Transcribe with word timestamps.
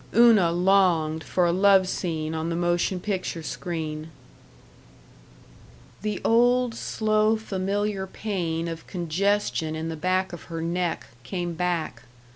Una 0.15 0.51
longed 0.51 1.23
for 1.23 1.45
a 1.45 1.51
love 1.51 1.87
scene 1.87 2.33
on 2.33 2.49
the 2.49 2.55
motion 2.55 2.99
picture 2.99 3.43
screen. 3.43 4.09
The 6.01 6.19
old, 6.25 6.73
slow 6.73 7.37
familiar 7.37 8.07
pain 8.07 8.67
of 8.67 8.87
congestion 8.87 9.75
in 9.75 9.89
the 9.89 9.95
back 9.95 10.33
of 10.33 10.45
her 10.45 10.59
neck 10.59 11.05
came 11.23 11.53
back. 11.53 12.01